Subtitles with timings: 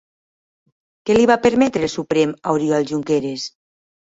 [1.09, 3.47] Què li va permetre el Suprem a Oriol Junqueras?